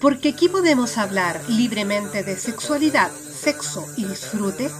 porque 0.00 0.30
aquí 0.30 0.48
podemos 0.48 0.96
hablar 0.96 1.40
libremente 1.48 2.22
de 2.22 2.36
sexualidad, 2.36 3.10
sexo 3.10 3.84
y 3.96 4.04
disfrute, 4.04 4.70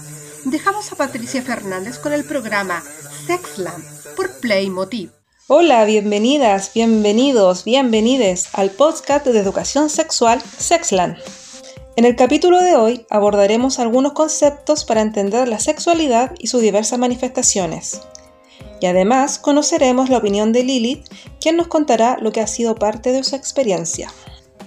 dejamos 0.45 0.91
a 0.91 0.95
Patricia 0.95 1.41
Fernández 1.43 1.99
con 1.99 2.11
el 2.11 2.25
programa 2.25 2.83
Sexland 3.27 3.83
por 4.15 4.31
Playmotiv. 4.39 5.11
Hola, 5.47 5.85
bienvenidas, 5.85 6.71
bienvenidos, 6.73 7.65
bienvenides 7.65 8.49
al 8.53 8.71
podcast 8.71 9.25
de 9.27 9.39
educación 9.39 9.89
sexual 9.89 10.41
Sexland. 10.41 11.17
En 11.97 12.05
el 12.05 12.15
capítulo 12.15 12.59
de 12.61 12.75
hoy 12.75 13.05
abordaremos 13.09 13.77
algunos 13.77 14.13
conceptos 14.13 14.85
para 14.85 15.01
entender 15.01 15.47
la 15.47 15.59
sexualidad 15.59 16.33
y 16.39 16.47
sus 16.47 16.61
diversas 16.61 16.97
manifestaciones. 16.97 18.01
Y 18.79 18.87
además 18.87 19.37
conoceremos 19.37 20.09
la 20.09 20.17
opinión 20.17 20.51
de 20.51 20.63
Lilith, 20.63 21.05
quien 21.39 21.57
nos 21.57 21.67
contará 21.67 22.17
lo 22.19 22.31
que 22.31 22.41
ha 22.41 22.47
sido 22.47 22.73
parte 22.73 23.11
de 23.11 23.23
su 23.23 23.35
experiencia. 23.35 24.09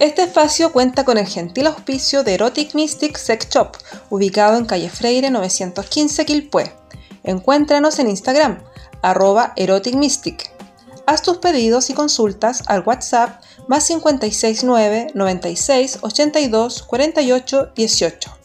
Este 0.00 0.22
espacio 0.22 0.72
cuenta 0.72 1.04
con 1.04 1.18
el 1.18 1.27
gentil 1.27 1.68
auspicio 1.68 2.24
de 2.24 2.34
Erotic 2.34 2.74
Mystic 2.74 3.16
Sex 3.16 3.48
Shop, 3.48 3.77
ubicado 4.10 4.59
en 4.59 4.64
calle 4.64 4.91
Freire 4.91 5.30
915 5.30 6.27
Quilpué. 6.27 6.73
Encuéntranos 7.23 8.00
en 8.00 8.09
Instagram, 8.09 8.59
arroba 9.02 9.52
Erotic 9.55 9.95
Mystic. 9.95 10.50
Haz 11.06 11.22
tus 11.22 11.38
pedidos 11.38 11.91
y 11.91 11.95
consultas 11.95 12.64
al 12.66 12.83
WhatsApp 12.84 13.41
más 13.69 13.86
569 13.86 15.12
96 15.14 15.98
82 16.00 16.83
48 16.83 17.72
18. 17.77 18.38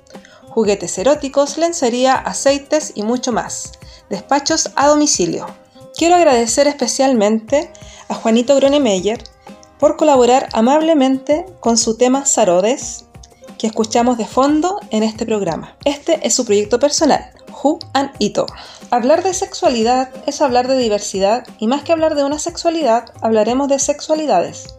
Juguetes 0.50 0.98
eróticos, 1.00 1.58
lencería, 1.58 2.14
aceites 2.16 2.92
y 2.94 3.02
mucho 3.02 3.32
más. 3.32 3.72
Despachos 4.10 4.70
a 4.76 4.88
domicilio. 4.88 5.48
Quiero 5.96 6.16
agradecer 6.16 6.68
especialmente 6.68 7.72
a 8.08 8.14
Juanito 8.14 8.56
Gronemeyer, 8.56 9.24
por 9.80 9.96
colaborar 9.96 10.50
amablemente 10.54 11.46
con 11.60 11.78
su 11.78 11.98
tema 11.98 12.26
Sarodes, 12.26 13.06
que 13.58 13.68
escuchamos 13.68 14.18
de 14.18 14.26
fondo 14.26 14.80
en 14.90 15.04
este 15.04 15.26
programa. 15.26 15.78
Este 15.86 16.26
es 16.28 16.34
su 16.34 16.46
proyecto 16.46 16.80
personal, 16.80 17.32
Who 17.64 17.80
and 17.94 18.12
Ito. 18.20 18.46
Hablar 18.92 19.24
de 19.24 19.34
sexualidad 19.34 20.12
es 20.28 20.42
hablar 20.42 20.68
de 20.68 20.78
diversidad 20.78 21.48
y 21.60 21.68
más 21.68 21.84
que 21.84 21.92
hablar 21.92 22.16
de 22.16 22.24
una 22.24 22.40
sexualidad, 22.40 23.06
hablaremos 23.22 23.68
de 23.70 23.80
sexualidades. 23.80 24.76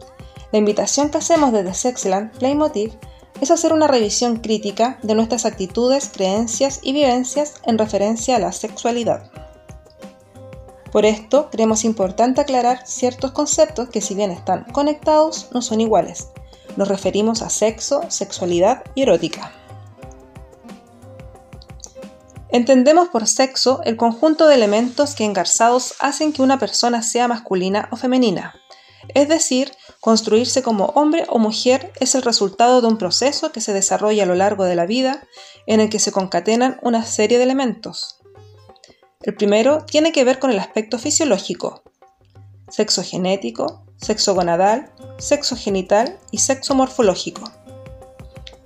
La 0.52 0.58
invitación 0.58 1.10
que 1.10 1.18
hacemos 1.18 1.52
desde 1.52 1.74
Sexland 1.74 2.32
Playmotiv 2.38 2.92
es 3.40 3.50
hacer 3.50 3.72
una 3.72 3.86
revisión 3.86 4.36
crítica 4.36 4.98
de 5.02 5.14
nuestras 5.14 5.46
actitudes, 5.46 6.10
creencias 6.12 6.80
y 6.82 6.92
vivencias 6.92 7.54
en 7.64 7.78
referencia 7.78 8.36
a 8.36 8.40
la 8.40 8.52
sexualidad. 8.52 9.30
Por 10.92 11.04
esto, 11.06 11.48
creemos 11.50 11.84
importante 11.84 12.40
aclarar 12.40 12.86
ciertos 12.86 13.30
conceptos 13.30 13.88
que 13.90 14.00
si 14.00 14.14
bien 14.14 14.30
están 14.30 14.64
conectados, 14.72 15.48
no 15.52 15.62
son 15.62 15.80
iguales. 15.80 16.28
Nos 16.76 16.88
referimos 16.88 17.42
a 17.42 17.50
sexo, 17.50 18.02
sexualidad 18.08 18.82
y 18.94 19.02
erótica. 19.02 19.52
Entendemos 22.48 23.08
por 23.08 23.28
sexo 23.28 23.80
el 23.84 23.96
conjunto 23.96 24.48
de 24.48 24.56
elementos 24.56 25.14
que 25.14 25.24
engarzados 25.24 25.94
hacen 26.00 26.32
que 26.32 26.42
una 26.42 26.58
persona 26.58 27.02
sea 27.02 27.28
masculina 27.28 27.88
o 27.92 27.96
femenina. 27.96 28.56
Es 29.14 29.28
decir, 29.28 29.72
construirse 30.00 30.62
como 30.62 30.86
hombre 30.86 31.24
o 31.28 31.38
mujer 31.38 31.92
es 32.00 32.16
el 32.16 32.22
resultado 32.22 32.80
de 32.80 32.88
un 32.88 32.98
proceso 32.98 33.52
que 33.52 33.60
se 33.60 33.72
desarrolla 33.72 34.24
a 34.24 34.26
lo 34.26 34.34
largo 34.34 34.64
de 34.64 34.74
la 34.74 34.86
vida 34.86 35.22
en 35.66 35.80
el 35.80 35.90
que 35.90 36.00
se 36.00 36.10
concatenan 36.10 36.78
una 36.82 37.04
serie 37.04 37.38
de 37.38 37.44
elementos, 37.44 38.19
el 39.22 39.34
primero 39.34 39.84
tiene 39.84 40.12
que 40.12 40.24
ver 40.24 40.38
con 40.38 40.50
el 40.50 40.58
aspecto 40.58 40.98
fisiológico, 40.98 41.82
sexo 42.70 43.02
genético, 43.02 43.84
sexo 43.96 44.34
gonadal, 44.34 44.90
sexo 45.18 45.56
genital 45.56 46.18
y 46.30 46.38
sexo 46.38 46.74
morfológico. 46.74 47.42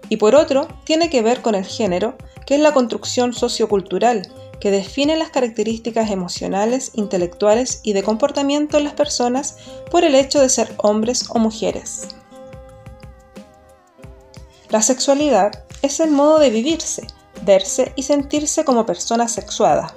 Y 0.08 0.16
por 0.18 0.36
otro, 0.36 0.68
tiene 0.84 1.10
que 1.10 1.22
ver 1.22 1.42
con 1.42 1.56
el 1.56 1.64
género, 1.64 2.16
que 2.46 2.54
es 2.54 2.60
la 2.60 2.72
construcción 2.72 3.32
sociocultural 3.32 4.30
que 4.60 4.70
define 4.70 5.16
las 5.16 5.30
características 5.30 6.12
emocionales, 6.12 6.92
intelectuales 6.94 7.80
y 7.82 7.92
de 7.92 8.04
comportamiento 8.04 8.78
en 8.78 8.84
las 8.84 8.92
personas 8.92 9.56
por 9.90 10.04
el 10.04 10.14
hecho 10.14 10.40
de 10.40 10.48
ser 10.48 10.72
hombres 10.76 11.26
o 11.30 11.40
mujeres. 11.40 12.06
La 14.68 14.82
sexualidad 14.82 15.64
es 15.82 15.98
el 15.98 16.12
modo 16.12 16.38
de 16.38 16.50
vivirse, 16.50 17.08
verse 17.42 17.92
y 17.96 18.04
sentirse 18.04 18.64
como 18.64 18.86
persona 18.86 19.26
sexuada, 19.26 19.96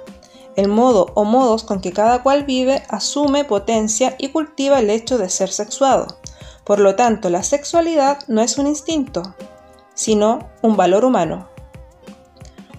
el 0.58 0.66
modo 0.66 1.12
o 1.14 1.22
modos 1.22 1.62
con 1.62 1.80
que 1.80 1.92
cada 1.92 2.24
cual 2.24 2.42
vive 2.42 2.82
asume, 2.88 3.44
potencia 3.44 4.16
y 4.18 4.30
cultiva 4.30 4.80
el 4.80 4.90
hecho 4.90 5.16
de 5.16 5.30
ser 5.30 5.52
sexuado. 5.52 6.18
Por 6.64 6.80
lo 6.80 6.96
tanto, 6.96 7.30
la 7.30 7.44
sexualidad 7.44 8.18
no 8.26 8.42
es 8.42 8.58
un 8.58 8.66
instinto, 8.66 9.22
sino 9.94 10.50
un 10.60 10.76
valor 10.76 11.04
humano, 11.04 11.48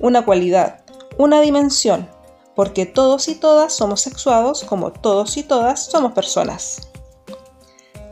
una 0.02 0.26
cualidad, 0.26 0.82
una 1.18 1.40
dimensión, 1.40 2.10
porque 2.54 2.86
todos 2.86 3.30
y 3.30 3.36
todas 3.36 3.72
somos 3.72 4.02
sexuados 4.02 4.66
como 4.66 4.92
todos 4.92 5.38
y 5.38 5.44
todas 5.44 5.86
somos 5.86 6.12
personas. 6.12 6.90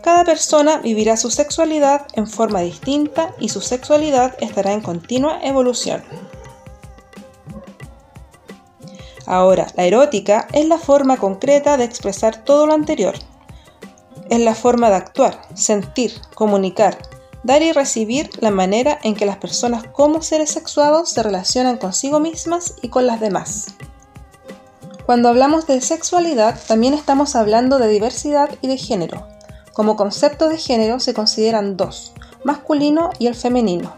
Cada 0.01 0.23
persona 0.23 0.77
vivirá 0.77 1.17
su 1.17 1.29
sexualidad 1.29 2.07
en 2.13 2.27
forma 2.27 2.61
distinta 2.61 3.35
y 3.37 3.49
su 3.49 3.59
sexualidad 3.59 4.37
estará 4.39 4.71
en 4.71 4.79
continua 4.79 5.41
evolución. 5.43 6.01
Ahora, 9.27 9.67
la 9.75 9.83
erótica 9.83 10.47
es 10.53 10.67
la 10.67 10.77
forma 10.77 11.17
concreta 11.17 11.75
de 11.75 11.83
expresar 11.83 12.45
todo 12.45 12.65
lo 12.65 12.73
anterior. 12.73 13.13
Es 14.29 14.39
la 14.39 14.55
forma 14.55 14.89
de 14.89 14.95
actuar, 14.95 15.41
sentir, 15.53 16.13
comunicar, 16.33 16.97
dar 17.43 17.61
y 17.61 17.73
recibir 17.73 18.29
la 18.39 18.51
manera 18.51 18.97
en 19.03 19.15
que 19.15 19.25
las 19.25 19.37
personas 19.37 19.83
como 19.91 20.21
seres 20.21 20.51
sexuados 20.51 21.09
se 21.09 21.23
relacionan 21.23 21.77
consigo 21.77 22.21
mismas 22.21 22.75
y 22.81 22.87
con 22.87 23.05
las 23.05 23.19
demás. 23.19 23.75
Cuando 25.05 25.27
hablamos 25.27 25.67
de 25.67 25.81
sexualidad, 25.81 26.57
también 26.65 26.93
estamos 26.93 27.35
hablando 27.35 27.79
de 27.79 27.89
diversidad 27.89 28.49
y 28.61 28.67
de 28.67 28.77
género. 28.77 29.27
Como 29.73 29.97
concepto 29.97 30.47
de 30.47 30.57
género 30.57 31.01
se 31.01 31.13
consideran 31.13 31.75
dos, 31.75 32.13
masculino 32.45 33.09
y 33.19 33.27
el 33.27 33.35
femenino. 33.35 33.93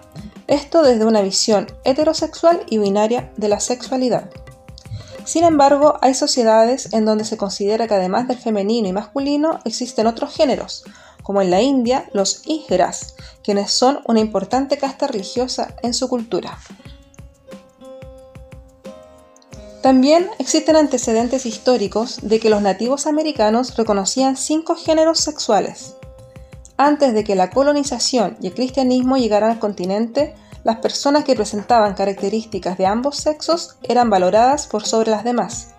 Esto 0.47 0.81
desde 0.81 1.05
una 1.05 1.21
visión 1.21 1.67
heterosexual 1.83 2.63
y 2.67 2.79
binaria 2.79 3.31
de 3.37 3.47
la 3.47 3.59
sexualidad. 3.59 4.29
Sin 5.29 5.43
embargo, 5.43 5.99
hay 6.01 6.15
sociedades 6.15 6.91
en 6.91 7.05
donde 7.05 7.23
se 7.23 7.37
considera 7.37 7.87
que 7.87 7.93
además 7.93 8.27
del 8.27 8.39
femenino 8.39 8.87
y 8.87 8.93
masculino 8.93 9.59
existen 9.63 10.07
otros 10.07 10.33
géneros, 10.33 10.85
como 11.21 11.43
en 11.43 11.51
la 11.51 11.61
India 11.61 12.09
los 12.13 12.41
Igras, 12.47 13.13
quienes 13.43 13.69
son 13.69 13.99
una 14.07 14.21
importante 14.21 14.79
casta 14.79 15.05
religiosa 15.05 15.75
en 15.83 15.93
su 15.93 16.09
cultura. 16.09 16.57
También 19.83 20.31
existen 20.39 20.75
antecedentes 20.75 21.45
históricos 21.45 22.17
de 22.23 22.39
que 22.39 22.49
los 22.49 22.63
nativos 22.63 23.05
americanos 23.05 23.77
reconocían 23.77 24.35
cinco 24.35 24.75
géneros 24.75 25.19
sexuales. 25.19 25.93
Antes 26.75 27.13
de 27.13 27.23
que 27.23 27.35
la 27.35 27.51
colonización 27.51 28.35
y 28.41 28.47
el 28.47 28.55
cristianismo 28.55 29.15
llegaran 29.17 29.51
al 29.51 29.59
continente, 29.59 30.33
las 30.69 30.77
personas 30.77 31.23
que 31.23 31.33
presentaban 31.33 31.95
características 31.95 32.77
de 32.77 32.85
ambos 32.85 33.17
sexos 33.17 33.77
eran 33.81 34.11
valoradas 34.11 34.67
por 34.67 34.85
sobre 34.85 35.09
las 35.09 35.23
demás, 35.23 35.69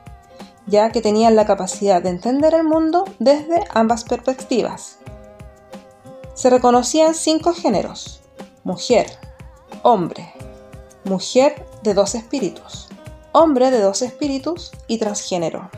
ya 0.66 0.90
que 0.90 1.00
tenían 1.00 1.36
la 1.36 1.46
capacidad 1.46 2.02
de 2.02 2.08
entender 2.08 2.54
el 2.54 2.64
mundo 2.64 3.04
desde 3.20 3.62
ambas 3.72 4.02
perspectivas. 4.02 4.98
Se 6.34 6.50
reconocían 6.50 7.14
cinco 7.14 7.54
géneros, 7.54 8.20
mujer, 8.64 9.06
hombre, 9.84 10.34
mujer 11.04 11.64
de 11.84 11.94
dos 11.94 12.16
espíritus, 12.16 12.88
hombre 13.30 13.70
de 13.70 13.80
dos 13.80 14.02
espíritus 14.02 14.72
y 14.88 14.98
transgénero. 14.98 15.70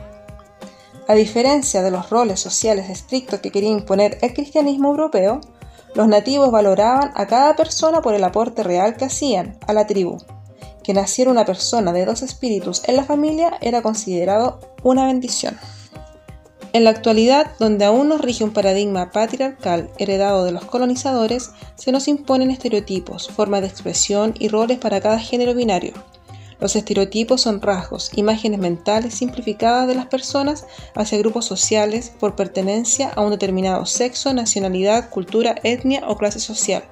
A 1.06 1.12
diferencia 1.12 1.82
de 1.82 1.90
los 1.90 2.08
roles 2.08 2.40
sociales 2.40 2.88
estrictos 2.88 3.40
que 3.40 3.50
quería 3.50 3.72
imponer 3.72 4.16
el 4.22 4.32
cristianismo 4.32 4.88
europeo, 4.88 5.42
los 5.94 6.08
nativos 6.08 6.50
valoraban 6.50 7.12
a 7.14 7.26
cada 7.26 7.54
persona 7.56 8.00
por 8.00 8.14
el 8.14 8.24
aporte 8.24 8.62
real 8.62 8.96
que 8.96 9.04
hacían 9.04 9.58
a 9.66 9.72
la 9.72 9.86
tribu. 9.86 10.18
Que 10.82 10.94
naciera 10.94 11.30
una 11.30 11.44
persona 11.44 11.92
de 11.92 12.06
dos 12.06 12.22
espíritus 12.22 12.82
en 12.86 12.96
la 12.96 13.04
familia 13.04 13.52
era 13.60 13.82
considerado 13.82 14.58
una 14.82 15.06
bendición. 15.06 15.56
En 16.72 16.84
la 16.84 16.90
actualidad, 16.90 17.52
donde 17.58 17.84
aún 17.84 18.08
nos 18.08 18.22
rige 18.22 18.44
un 18.44 18.52
paradigma 18.52 19.10
patriarcal 19.10 19.90
heredado 19.98 20.44
de 20.44 20.52
los 20.52 20.64
colonizadores, 20.64 21.50
se 21.74 21.92
nos 21.92 22.08
imponen 22.08 22.50
estereotipos, 22.50 23.28
formas 23.28 23.60
de 23.60 23.66
expresión 23.66 24.34
y 24.38 24.48
roles 24.48 24.78
para 24.78 25.00
cada 25.02 25.18
género 25.18 25.54
binario, 25.54 25.92
los 26.62 26.76
estereotipos 26.76 27.40
son 27.40 27.60
rasgos, 27.60 28.12
imágenes 28.14 28.60
mentales 28.60 29.14
simplificadas 29.14 29.88
de 29.88 29.96
las 29.96 30.06
personas 30.06 30.64
hacia 30.94 31.18
grupos 31.18 31.44
sociales 31.44 32.12
por 32.20 32.36
pertenencia 32.36 33.08
a 33.08 33.20
un 33.20 33.32
determinado 33.32 33.84
sexo, 33.84 34.32
nacionalidad, 34.32 35.10
cultura, 35.10 35.56
etnia 35.64 36.04
o 36.06 36.16
clase 36.16 36.38
social. 36.38 36.84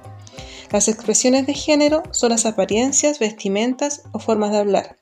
Las 0.73 0.89
expresiones 0.89 1.47
de 1.47 1.53
género 1.53 2.03
son 2.11 2.31
las 2.31 2.45
apariencias, 2.45 3.19
vestimentas 3.19 4.03
o 4.11 4.19
formas 4.19 4.51
de 4.51 4.57
hablar. 4.57 4.99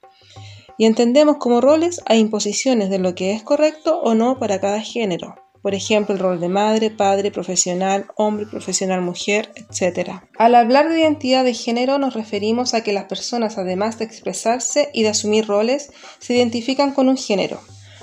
Y 0.77 0.85
entendemos 0.85 1.37
como 1.37 1.61
roles 1.61 1.99
a 2.05 2.15
imposiciones 2.15 2.91
de 2.91 2.99
lo 2.99 3.15
que 3.15 3.33
es 3.33 3.41
correcto 3.41 3.99
o 3.99 4.13
no 4.13 4.37
para 4.37 4.61
cada 4.61 4.81
género. 4.81 5.48
Por 5.61 5.75
ejemplo 5.75 6.13
el 6.15 6.19
rol 6.19 6.39
de 6.39 6.49
madre, 6.49 6.89
padre, 6.89 7.31
profesional, 7.31 8.07
hombre, 8.15 8.45
profesional, 8.45 9.01
mujer, 9.01 9.51
etc. 9.55 10.21
Al 10.37 10.55
hablar 10.55 10.89
de 10.89 10.99
identidad 10.99 11.43
de 11.43 11.53
género 11.53 11.97
nos 11.97 12.13
referimos 12.13 12.73
a 12.73 12.83
que 12.83 12.93
las 12.93 13.05
personas, 13.05 13.57
además 13.57 13.99
de 13.99 14.05
expresarse 14.05 14.89
y 14.93 15.03
de 15.03 15.09
asumir 15.09 15.47
roles, 15.47 15.91
se 16.19 16.35
identifican 16.35 16.93
con 16.93 17.09
un 17.09 17.17
género. 17.17 17.59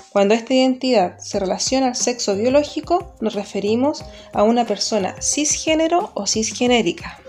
Cuando 0.09 0.33
esta 0.33 0.53
identidad 0.53 1.19
se 1.19 1.39
relaciona 1.39 1.87
al 1.87 1.95
sexo 1.95 2.35
biológico, 2.35 3.13
nos 3.21 3.35
referimos 3.35 4.03
a 4.33 4.43
una 4.43 4.65
persona 4.65 5.15
cisgénero 5.21 6.11
o 6.15 6.25
cisgenérica. 6.25 7.19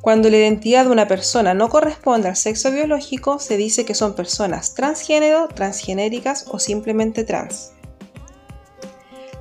Cuando 0.00 0.30
la 0.30 0.38
identidad 0.38 0.84
de 0.84 0.90
una 0.90 1.06
persona 1.06 1.52
no 1.52 1.68
corresponde 1.68 2.28
al 2.28 2.36
sexo 2.36 2.70
biológico, 2.70 3.38
se 3.38 3.58
dice 3.58 3.84
que 3.84 3.94
son 3.94 4.14
personas 4.14 4.74
transgénero, 4.74 5.48
transgenéricas 5.48 6.46
o 6.48 6.58
simplemente 6.58 7.24
trans. 7.24 7.72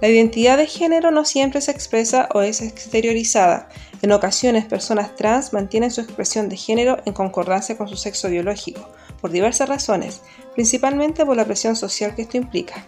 La 0.01 0.07
identidad 0.07 0.57
de 0.57 0.65
género 0.65 1.11
no 1.11 1.25
siempre 1.25 1.59
se 1.59 1.71
expresa 1.71 2.29
o 2.33 2.41
es 2.41 2.61
exteriorizada. 2.61 3.67
En 4.01 4.13
ocasiones, 4.13 4.65
personas 4.65 5.15
trans 5.15 5.51
mantienen 5.51 5.91
su 5.91 5.99
expresión 5.99 6.47
de 6.47 6.55
género 6.55 6.99
en 7.05 7.11
concordancia 7.11 7.77
con 7.77 7.89
su 7.89 7.97
sexo 7.97 8.29
biológico, 8.29 8.87
por 9.19 9.31
diversas 9.31 9.67
razones, 9.67 10.21
principalmente 10.53 11.25
por 11.25 11.35
la 11.35 11.43
presión 11.43 11.75
social 11.75 12.15
que 12.15 12.21
esto 12.21 12.37
implica. 12.37 12.87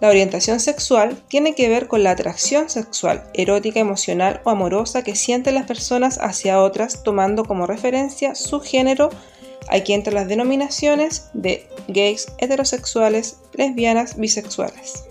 La 0.00 0.08
orientación 0.08 0.60
sexual 0.60 1.20
tiene 1.28 1.54
que 1.54 1.68
ver 1.68 1.88
con 1.88 2.02
la 2.02 2.12
atracción 2.12 2.70
sexual, 2.70 3.24
erótica, 3.34 3.80
emocional 3.80 4.40
o 4.44 4.50
amorosa 4.50 5.02
que 5.02 5.16
sienten 5.16 5.56
las 5.56 5.66
personas 5.66 6.18
hacia 6.18 6.62
otras 6.62 7.02
tomando 7.02 7.44
como 7.44 7.66
referencia 7.66 8.34
su 8.36 8.60
género 8.60 9.10
aquí 9.68 9.92
entre 9.92 10.14
las 10.14 10.28
denominaciones 10.28 11.30
de 11.34 11.68
gays, 11.88 12.28
heterosexuales, 12.38 13.38
lesbianas, 13.54 14.16
bisexuales. 14.16 15.04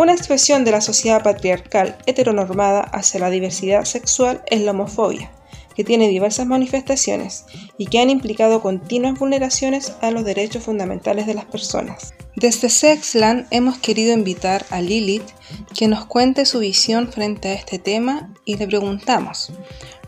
Una 0.00 0.14
expresión 0.14 0.64
de 0.64 0.70
la 0.70 0.80
sociedad 0.80 1.22
patriarcal 1.22 1.98
heteronormada 2.06 2.80
hacia 2.80 3.20
la 3.20 3.28
diversidad 3.28 3.84
sexual 3.84 4.42
es 4.46 4.62
la 4.62 4.70
homofobia, 4.70 5.30
que 5.76 5.84
tiene 5.84 6.08
diversas 6.08 6.46
manifestaciones 6.46 7.44
y 7.76 7.84
que 7.84 7.98
han 7.98 8.08
implicado 8.08 8.62
continuas 8.62 9.18
vulneraciones 9.18 9.92
a 10.00 10.10
los 10.10 10.24
derechos 10.24 10.64
fundamentales 10.64 11.26
de 11.26 11.34
las 11.34 11.44
personas. 11.44 12.14
Desde 12.34 12.70
Sexland 12.70 13.46
hemos 13.50 13.76
querido 13.76 14.14
invitar 14.14 14.64
a 14.70 14.80
Lilith 14.80 15.28
que 15.74 15.86
nos 15.86 16.06
cuente 16.06 16.46
su 16.46 16.60
visión 16.60 17.12
frente 17.12 17.48
a 17.48 17.52
este 17.52 17.78
tema 17.78 18.32
y 18.46 18.56
le 18.56 18.66
preguntamos, 18.66 19.52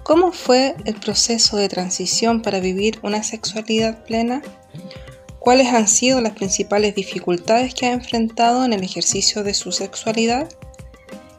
¿cómo 0.02 0.32
fue 0.32 0.74
el 0.86 0.94
proceso 0.94 1.58
de 1.58 1.68
transición 1.68 2.40
para 2.40 2.60
vivir 2.60 2.98
una 3.02 3.22
sexualidad 3.22 4.02
plena? 4.06 4.40
¿Cuáles 5.42 5.74
han 5.74 5.88
sido 5.88 6.20
las 6.20 6.34
principales 6.34 6.94
dificultades 6.94 7.74
que 7.74 7.86
ha 7.86 7.92
enfrentado 7.92 8.64
en 8.64 8.72
el 8.72 8.84
ejercicio 8.84 9.42
de 9.42 9.54
su 9.54 9.72
sexualidad? 9.72 10.48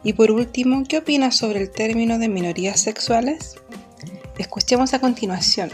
Y 0.02 0.12
por 0.12 0.30
último, 0.30 0.84
¿qué 0.86 0.98
opina 0.98 1.32
sobre 1.32 1.62
el 1.62 1.70
término 1.70 2.18
de 2.18 2.28
minorías 2.28 2.80
sexuales? 2.80 3.54
Escuchemos 4.36 4.92
a 4.92 5.00
continuación. 5.00 5.70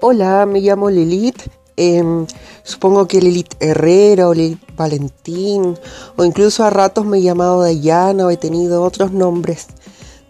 Hola, 0.00 0.46
me 0.46 0.60
llamo 0.60 0.88
Lilith. 0.88 1.42
Em, 1.76 2.26
supongo 2.62 3.06
que 3.06 3.20
Lilith 3.20 3.56
Herrera 3.60 4.26
o 4.26 4.32
Lilith 4.32 4.74
Valentín, 4.74 5.78
o 6.16 6.24
incluso 6.24 6.64
a 6.64 6.70
ratos 6.70 7.04
me 7.04 7.18
he 7.18 7.22
llamado 7.22 7.60
Dayana 7.60 8.24
o 8.24 8.30
he 8.30 8.38
tenido 8.38 8.82
otros 8.82 9.12
nombres. 9.12 9.66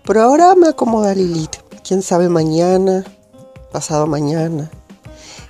Pero 0.05 0.21
ahora 0.23 0.57
me 0.57 0.67
acomoda 0.67 1.15
Lilith. 1.15 1.59
Quién 1.85 2.03
sabe 2.03 2.29
mañana, 2.29 3.05
pasado 3.71 4.07
mañana. 4.07 4.71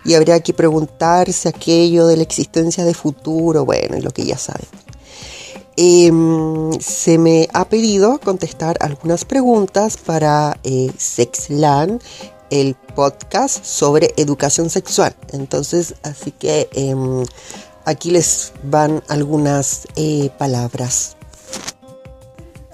Y 0.05 0.15
habría 0.15 0.41
que 0.41 0.55
preguntarse 0.55 1.49
aquello 1.49 2.06
de 2.06 2.17
la 2.17 2.23
existencia 2.23 2.85
de 2.85 2.94
futuro, 2.94 3.65
bueno, 3.65 3.97
y 3.97 4.00
lo 4.00 4.11
que 4.11 4.25
ya 4.25 4.38
saben. 4.38 4.67
Em, 5.76 6.73
se 6.81 7.19
me 7.19 7.49
ha 7.53 7.69
pedido 7.69 8.19
contestar 8.19 8.76
algunas 8.81 9.25
preguntas 9.25 9.97
para 9.97 10.59
eh, 10.65 10.91
Sexlan, 10.99 12.00
el 12.50 12.75
podcast 12.97 13.65
sobre 13.65 14.12
educación 14.17 14.70
sexual. 14.70 15.15
Entonces, 15.32 15.94
así 16.03 16.32
que 16.32 16.69
em, 16.73 17.25
aquí 17.85 18.11
les 18.11 18.53
van 18.65 19.05
algunas 19.09 19.87
eh, 19.94 20.31
palabras. 20.37 21.17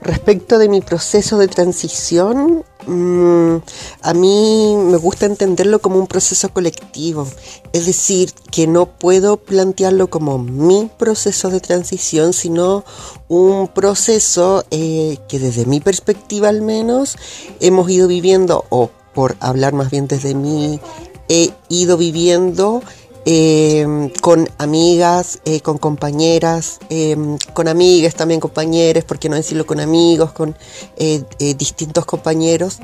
Respecto 0.01 0.59
de 0.59 0.69
mi 0.69 0.81
proceso 0.81 1.39
de 1.39 1.49
transición, 1.49 2.65
mm, 2.87 3.57
a 4.03 4.15
mí 4.15 4.77
me 4.77 4.97
gusta 4.97 5.27
entenderlo 5.27 5.81
como 5.81 5.99
un 5.99 6.07
proceso 6.07 6.49
colectivo, 6.51 7.27
es 7.73 7.87
decir, 7.87 8.33
que 8.51 8.67
no 8.67 8.87
puedo 8.87 9.37
plantearlo 9.37 10.09
como 10.09 10.39
mi 10.39 10.91
proceso 10.99 11.51
de 11.51 11.61
transición, 11.61 12.33
sino 12.33 12.85
un 13.29 13.69
proceso 13.69 14.65
eh, 14.71 15.19
que 15.29 15.39
desde 15.39 15.67
mi 15.67 15.81
perspectiva 15.81 16.49
al 16.49 16.63
menos 16.63 17.17
hemos 17.61 17.91
ido 17.91 18.09
viviendo, 18.09 18.65
o 18.69 18.91
por 19.15 19.37
hablar 19.41 19.73
más 19.73 19.91
bien 19.91 20.09
desde 20.09 20.35
mí, 20.35 20.81
he 21.29 21.53
ido 21.69 21.97
viviendo 21.97 22.83
Em, 23.27 24.11
con 24.21 24.47
amigas, 24.59 25.41
eh, 25.47 25.61
con 25.61 25.79
compañeras, 25.79 26.79
em, 26.91 27.39
con 27.55 27.69
amigas 27.69 28.15
también 28.15 28.39
compañeros, 28.39 29.05
por 29.05 29.19
qué 29.19 29.31
no 29.31 29.37
decirlo 29.37 29.65
con 29.65 29.81
amigos, 29.81 30.33
con 30.33 30.55
eh, 30.99 31.23
eh, 31.39 31.55
distintos 31.55 32.05
compañeros. 32.05 32.81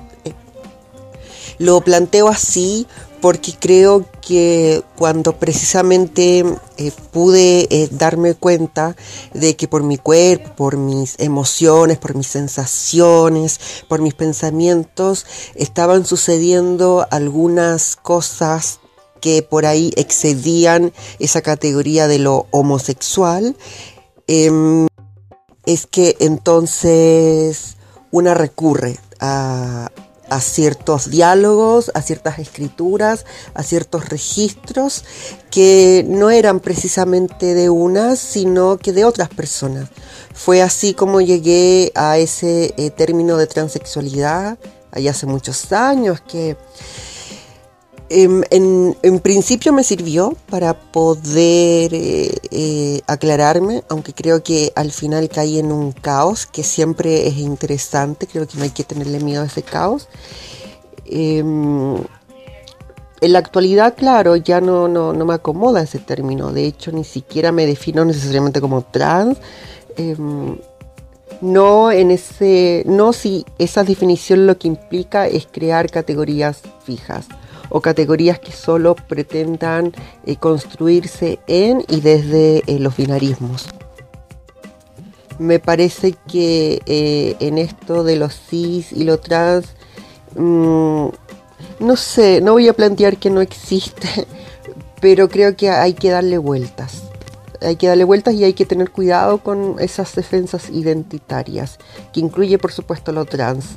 Lo 1.58 1.82
planteo 1.82 2.28
así 2.28 2.86
porque 3.20 3.52
creo 3.52 4.06
que 4.22 4.82
cuando 4.96 5.36
precisamente 5.38 6.42
pude 7.12 7.90
darme 7.90 8.32
cuenta 8.32 8.96
de 9.34 9.56
que 9.56 9.68
por 9.68 9.82
mi 9.82 9.98
cuerpo, 9.98 10.54
por 10.56 10.78
mis 10.78 11.16
emociones, 11.18 11.98
por 11.98 12.14
mis 12.14 12.28
sensaciones, 12.28 13.60
por 13.88 14.00
mis 14.00 14.14
pensamientos, 14.14 15.26
estaban 15.54 16.06
sucediendo 16.06 17.06
algunas 17.10 17.94
cosas 17.96 18.80
que 19.20 19.42
por 19.42 19.66
ahí 19.66 19.92
excedían 19.96 20.92
esa 21.18 21.42
categoría 21.42 22.08
de 22.08 22.18
lo 22.18 22.46
homosexual, 22.50 23.56
em, 24.26 24.86
es 25.66 25.86
que 25.86 26.16
entonces 26.20 27.76
una 28.10 28.34
recurre 28.34 28.98
a, 29.20 29.90
a 30.30 30.40
ciertos 30.40 31.10
diálogos, 31.10 31.90
a 31.94 32.02
ciertas 32.02 32.38
escrituras, 32.38 33.26
a 33.52 33.62
ciertos 33.62 34.08
registros 34.08 35.04
que 35.50 36.04
no 36.08 36.30
eran 36.30 36.60
precisamente 36.60 37.54
de 37.54 37.68
unas, 37.68 38.18
sino 38.18 38.78
que 38.78 38.92
de 38.92 39.04
otras 39.04 39.28
personas. 39.28 39.88
Fue 40.32 40.62
así 40.62 40.94
como 40.94 41.20
llegué 41.20 41.92
a 41.94 42.16
ese 42.16 42.72
eh, 42.76 42.90
término 42.90 43.36
de 43.36 43.48
transexualidad, 43.48 44.58
allá 44.92 45.10
hace 45.10 45.26
muchos 45.26 45.72
años, 45.72 46.20
que 46.20 46.56
Em, 48.12 48.42
en, 48.50 49.20
principio 49.20 49.72
me 49.72 49.84
sirvió 49.84 50.34
para 50.50 50.74
poder 50.74 51.94
eh, 51.94 52.34
eh, 52.50 53.02
aclararme, 53.06 53.84
aunque 53.88 54.12
creo 54.12 54.42
que 54.42 54.72
al 54.74 54.90
final 54.90 55.28
caí 55.28 55.60
en 55.60 55.70
un 55.70 55.92
caos 55.92 56.44
que 56.44 56.64
siempre 56.64 57.28
es 57.28 57.36
interesante, 57.36 58.26
creo 58.26 58.48
que 58.48 58.58
no 58.58 58.64
hay 58.64 58.70
que 58.70 58.82
tenerle 58.82 59.20
miedo 59.20 59.44
a 59.44 59.46
ese 59.46 59.62
caos. 59.62 60.08
Em, 61.06 61.98
en 63.20 63.32
la 63.32 63.38
actualidad, 63.38 63.94
claro, 63.96 64.34
ya 64.34 64.60
no, 64.60 64.88
no, 64.88 65.12
me 65.12 65.34
acomoda 65.34 65.80
ese 65.80 66.00
término, 66.00 66.50
de 66.50 66.64
hecho 66.66 66.90
ni 66.90 67.04
siquiera 67.04 67.52
me 67.52 67.64
defino 67.64 68.04
necesariamente 68.04 68.60
como 68.60 68.82
trans. 68.82 69.38
Em, 69.96 70.58
no 71.42 71.92
en 71.92 72.10
ese, 72.10 72.82
no 72.86 73.12
si 73.12 73.46
esa 73.58 73.84
definición 73.84 74.48
lo 74.48 74.58
que 74.58 74.66
implica 74.66 75.28
es 75.28 75.46
crear 75.46 75.88
categorías 75.90 76.62
fijas 76.84 77.28
o 77.70 77.80
categorías 77.80 78.38
que 78.38 78.52
solo 78.52 78.94
pretendan 78.94 79.92
eh, 80.26 80.36
construirse 80.36 81.38
en 81.46 81.82
y 81.88 82.00
desde 82.00 82.62
eh, 82.66 82.78
los 82.78 82.96
binarismos. 82.96 83.68
Me 85.38 85.58
parece 85.58 86.14
que 86.28 86.82
eh, 86.84 87.36
en 87.40 87.56
esto 87.56 88.04
de 88.04 88.16
los 88.16 88.38
cis 88.38 88.92
y 88.92 89.04
los 89.04 89.22
trans, 89.22 89.68
mm, 90.36 91.06
no 91.80 91.96
sé, 91.96 92.42
no 92.42 92.52
voy 92.52 92.68
a 92.68 92.74
plantear 92.74 93.16
que 93.16 93.30
no 93.30 93.40
existe, 93.40 94.26
pero 95.00 95.28
creo 95.28 95.56
que 95.56 95.70
hay 95.70 95.94
que 95.94 96.10
darle 96.10 96.36
vueltas 96.36 97.04
hay 97.62 97.76
que 97.76 97.88
darle 97.88 98.04
vueltas 98.04 98.34
y 98.34 98.44
hay 98.44 98.54
que 98.54 98.64
tener 98.64 98.90
cuidado 98.90 99.38
con 99.38 99.76
esas 99.80 100.14
defensas 100.14 100.70
identitarias, 100.70 101.78
que 102.12 102.20
incluye 102.20 102.58
por 102.58 102.72
supuesto 102.72 103.12
lo 103.12 103.24
trans. 103.24 103.76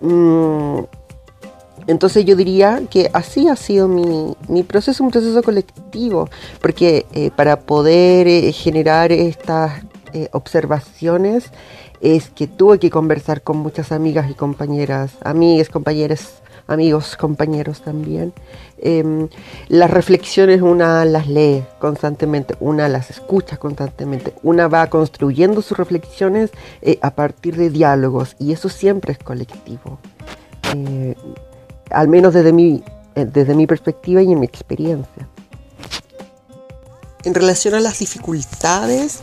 Mm, 0.00 0.80
entonces 1.86 2.24
yo 2.24 2.34
diría 2.34 2.82
que 2.90 3.10
así 3.12 3.48
ha 3.48 3.56
sido 3.56 3.88
mi, 3.88 4.62
proceso, 4.64 5.04
un 5.04 5.10
proceso 5.10 5.42
colectivo, 5.42 6.28
porque 6.60 7.06
eh, 7.12 7.30
para 7.34 7.60
poder 7.60 8.26
eh, 8.26 8.52
generar 8.52 9.12
estas 9.12 9.84
eh, 10.12 10.28
observaciones 10.32 11.50
es 12.00 12.28
que 12.30 12.46
tuve 12.46 12.78
que 12.78 12.90
conversar 12.90 13.42
con 13.42 13.58
muchas 13.58 13.92
amigas 13.92 14.30
y 14.30 14.34
compañeras, 14.34 15.12
amigas, 15.22 15.68
compañeras 15.68 16.42
amigos, 16.66 17.16
compañeros 17.16 17.82
también. 17.82 18.32
Em, 18.78 19.28
las 19.68 19.88
reflexiones 19.88 20.62
una 20.62 21.04
las 21.04 21.28
lee 21.28 21.62
constantemente, 21.78 22.56
una 22.58 22.88
las 22.88 23.10
escucha 23.10 23.56
constantemente, 23.56 24.34
una 24.42 24.66
va 24.66 24.88
construyendo 24.88 25.62
sus 25.62 25.78
reflexiones 25.78 26.50
a 27.00 27.10
partir 27.12 27.56
de 27.56 27.70
diálogos 27.70 28.34
y 28.40 28.50
eso 28.50 28.68
siempre 28.68 29.12
es 29.12 29.18
colectivo. 29.18 30.00
Al 31.90 32.08
menos 32.08 32.34
desde 32.34 32.52
mi, 32.52 32.82
eh, 33.14 33.24
desde 33.24 33.54
mi 33.54 33.66
perspectiva 33.66 34.22
y 34.22 34.32
en 34.32 34.40
mi 34.40 34.46
experiencia. 34.46 35.28
En 37.24 37.34
relación 37.34 37.74
a 37.74 37.80
las 37.80 37.98
dificultades 37.98 39.18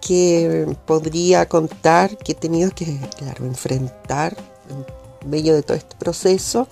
que 0.00 0.66
podría 0.86 1.46
contar 1.48 2.16
que 2.16 2.32
he 2.32 2.34
tenido 2.34 2.70
que 2.70 2.98
claro, 3.18 3.44
enfrentar 3.46 4.36
en 4.70 5.30
medio 5.30 5.54
de 5.54 5.62
todo 5.62 5.76
este 5.76 5.96
proceso, 5.96 6.68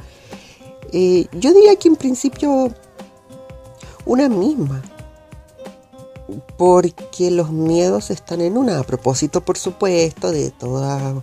eh, 0.92 1.26
yo 1.32 1.52
diría 1.52 1.76
que 1.76 1.88
en 1.88 1.96
principio 1.96 2.72
una 4.04 4.28
misma, 4.28 4.82
porque 6.56 7.30
los 7.30 7.50
miedos 7.50 8.10
están 8.10 8.40
en 8.40 8.56
una, 8.56 8.78
a 8.78 8.82
propósito 8.82 9.40
por 9.42 9.58
supuesto 9.58 10.30
de 10.30 10.50
toda 10.50 11.22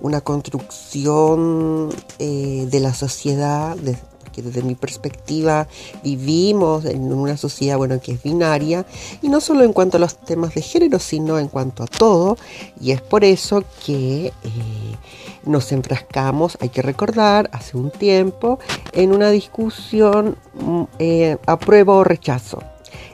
una 0.00 0.20
construcción 0.20 1.90
eh, 2.18 2.66
de 2.70 2.80
la 2.80 2.94
sociedad, 2.94 3.76
porque 4.22 4.42
desde 4.42 4.62
mi 4.62 4.74
perspectiva 4.74 5.66
vivimos 6.04 6.84
en 6.84 7.12
una 7.12 7.36
sociedad 7.36 7.76
bueno, 7.76 8.00
que 8.00 8.12
es 8.12 8.22
binaria, 8.22 8.86
y 9.22 9.28
no 9.28 9.40
solo 9.40 9.64
en 9.64 9.72
cuanto 9.72 9.96
a 9.96 10.00
los 10.00 10.16
temas 10.16 10.54
de 10.54 10.62
género, 10.62 10.98
sino 10.98 11.38
en 11.38 11.48
cuanto 11.48 11.82
a 11.82 11.86
todo, 11.86 12.36
y 12.80 12.92
es 12.92 13.00
por 13.00 13.24
eso 13.24 13.64
que 13.84 14.26
eh, 14.26 14.32
nos 15.44 15.72
enfrascamos, 15.72 16.58
hay 16.60 16.68
que 16.68 16.82
recordar, 16.82 17.50
hace 17.52 17.76
un 17.76 17.90
tiempo, 17.90 18.58
en 18.92 19.12
una 19.12 19.30
discusión 19.30 20.36
mm, 20.54 20.82
eh, 20.98 21.36
apruebo 21.46 21.96
o 21.96 22.04
rechazo 22.04 22.60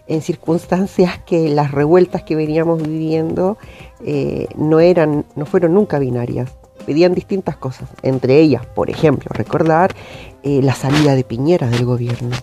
en 0.09 0.23
circunstancias 0.23 1.19
que 1.27 1.49
las 1.49 1.73
revueltas 1.73 2.23
que 2.23 2.37
veníamos 2.37 2.83
viviendo 2.83 3.59
eh, 4.05 4.47
no 4.57 4.81
eran, 4.81 5.27
no 5.35 5.47
fueron 5.47 5.75
nunca 5.75 5.99
binarias 5.99 6.51
pedían 6.87 7.15
distintas 7.15 7.57
cosas, 7.57 7.89
entre 8.03 8.41
ellas, 8.41 8.65
por 8.65 8.89
ejemplo, 8.89 9.29
recordar 9.35 9.95
eh, 10.43 10.63
la 10.63 10.75
salida 10.75 11.15
de 11.17 11.25
Piñera 11.25 11.67
del 11.67 11.85
gobierno. 11.85 12.37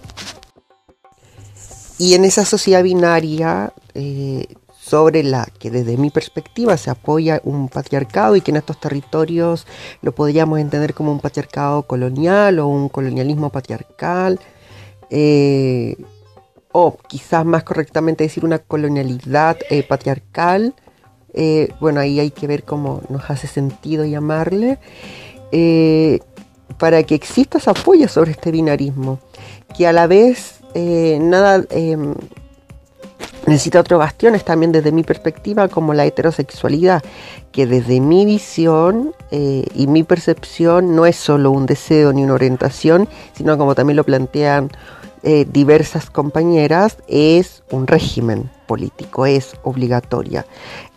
Y 1.97 2.15
en 2.15 2.25
esa 2.25 2.43
sociedad 2.43 2.83
binaria, 2.83 3.73
eh, 3.93 4.45
sobre 4.77 5.23
la 5.23 5.47
que 5.59 5.71
desde 5.71 5.95
mi 5.95 6.09
perspectiva 6.09 6.75
se 6.75 6.89
apoya 6.89 7.39
un 7.45 7.69
patriarcado 7.69 8.35
y 8.35 8.41
que 8.41 8.51
en 8.51 8.57
estos 8.57 8.77
territorios 8.79 9.65
lo 10.01 10.13
podríamos 10.13 10.59
entender 10.59 10.93
como 10.93 11.13
un 11.13 11.21
patriarcado 11.21 11.83
colonial 11.83 12.59
o 12.59 12.67
un 12.67 12.89
colonialismo 12.89 13.50
patriarcal, 13.50 14.41
eh, 15.09 15.95
o 16.73 16.97
quizás 17.07 17.45
más 17.45 17.63
correctamente 17.63 18.25
decir 18.25 18.43
una 18.43 18.59
colonialidad 18.59 19.57
patriarcal, 19.88 20.75
eh, 21.34 21.70
bueno, 21.80 22.00
ahí 22.00 22.20
hay 22.20 22.32
que 22.32 22.48
ver 22.48 22.63
cómo 22.63 23.02
nos 23.10 23.30
hace 23.30 23.48
sentido 23.48 24.06
llamarle, 24.06 24.78
eh, 25.52 26.20
para 26.78 27.04
que 27.04 27.16
exista 27.16 27.58
ese 27.58 27.70
apoyo 27.70 28.08
sobre 28.08 28.32
este 28.32 28.52
binarismo, 28.52 29.20
que 29.75 29.88
a 29.88 29.94
la 29.94 30.08
vez 30.08 30.60
eh, 30.75 31.18
nada 31.22 31.63
necesita 33.46 33.80
otro 33.80 33.98
bastiones 33.98 34.44
también 34.44 34.72
desde 34.72 34.92
mi 34.92 35.04
perspectiva, 35.04 35.68
como 35.68 35.94
la 35.94 36.06
heterosexualidad, 36.06 37.04
que 37.52 37.66
desde 37.66 38.00
mi 38.00 38.25
visión 38.25 39.13
y 39.32 39.88
mi 39.88 40.04
percepción 40.04 40.96
no 40.96 41.06
es 41.06 41.16
solo 41.16 41.52
un 41.52 41.66
deseo 41.66 42.13
ni 42.13 42.24
una 42.24 42.34
orientación, 42.34 43.08
sino 43.34 43.58
como 43.58 43.75
también 43.75 43.98
lo 43.98 44.04
plantean 44.04 44.72
diversas 45.52 46.10
compañeras, 46.10 46.98
es 47.08 47.63
un 47.70 47.86
régimen 47.86 48.50
político, 48.74 49.27
es 49.27 49.56
obligatoria. 49.62 50.48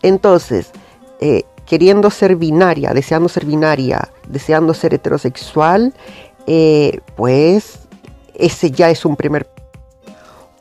Entonces, 0.01 0.71
eh, 1.19 1.43
queriendo 1.67 2.09
ser 2.09 2.35
binaria, 2.35 2.91
deseando 2.91 3.29
ser 3.29 3.45
binaria, 3.45 4.09
deseando 4.27 4.73
ser 4.73 4.95
heterosexual, 4.95 5.93
eh, 6.47 7.01
pues 7.15 7.79
ese 8.33 8.71
ya 8.71 8.89
es 8.89 9.05
un 9.05 9.15
primer... 9.15 9.47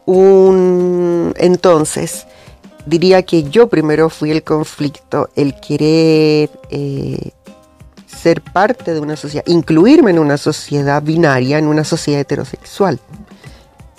Un, 0.04 1.32
entonces, 1.38 2.26
diría 2.84 3.22
que 3.22 3.44
yo 3.44 3.68
primero 3.68 4.10
fui 4.10 4.30
el 4.30 4.42
conflicto, 4.42 5.30
el 5.36 5.58
querer 5.58 6.50
eh, 6.68 7.30
ser 8.06 8.42
parte 8.42 8.92
de 8.92 9.00
una 9.00 9.16
sociedad, 9.16 9.44
incluirme 9.46 10.10
en 10.10 10.18
una 10.18 10.36
sociedad 10.36 11.02
binaria, 11.02 11.56
en 11.56 11.66
una 11.66 11.84
sociedad 11.84 12.20
heterosexual. 12.20 13.00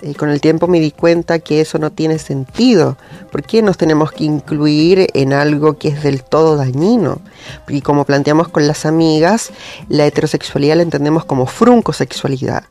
Y 0.00 0.14
con 0.14 0.30
el 0.30 0.40
tiempo 0.40 0.68
me 0.68 0.78
di 0.78 0.92
cuenta 0.92 1.40
que 1.40 1.60
eso 1.60 1.78
no 1.78 1.90
tiene 1.90 2.18
sentido. 2.18 2.96
¿Por 3.32 3.42
qué 3.42 3.62
nos 3.62 3.76
tenemos 3.76 4.12
que 4.12 4.24
incluir 4.24 5.08
en 5.12 5.32
algo 5.32 5.76
que 5.76 5.88
es 5.88 6.02
del 6.04 6.22
todo 6.22 6.56
dañino? 6.56 7.20
Y 7.66 7.80
como 7.80 8.04
planteamos 8.04 8.48
con 8.48 8.68
las 8.68 8.86
amigas, 8.86 9.50
la 9.88 10.06
heterosexualidad 10.06 10.76
la 10.76 10.82
entendemos 10.82 11.24
como 11.24 11.46
fruncosexualidad, 11.46 12.64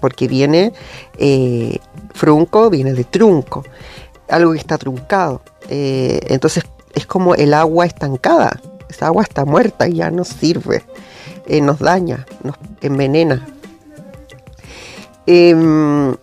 porque 0.00 0.26
viene, 0.26 0.72
eh, 1.18 1.78
frunco 2.14 2.70
viene 2.70 2.94
de 2.94 3.04
trunco, 3.04 3.62
algo 4.28 4.52
que 4.52 4.58
está 4.58 4.78
truncado. 4.78 5.42
Eh, 5.68 6.20
entonces 6.28 6.64
es 6.94 7.04
como 7.04 7.34
el 7.34 7.52
agua 7.52 7.84
estancada, 7.84 8.58
esa 8.88 9.06
agua 9.06 9.22
está 9.22 9.44
muerta 9.44 9.86
y 9.86 9.96
ya 9.96 10.10
no 10.10 10.24
sirve, 10.24 10.82
eh, 11.46 11.60
nos 11.60 11.78
daña, 11.78 12.26
nos 12.42 12.56
envenena. 12.80 13.46
Em, 15.26 16.16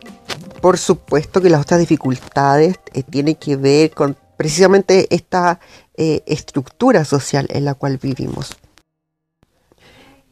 por 0.68 0.78
supuesto 0.78 1.40
que 1.40 1.50
las 1.50 1.62
otras 1.62 1.80
dificultades 1.80 2.76
eh, 2.94 3.02
tienen 3.02 3.36
que 3.36 3.56
ver 3.56 3.92
con 3.92 4.18
precisamente 4.36 5.08
esta 5.16 5.62
eh, 5.96 6.24
estructura 6.26 7.06
social 7.06 7.48
en 7.52 7.64
la 7.64 7.74
cual 7.74 7.98
vivimos. 8.00 8.54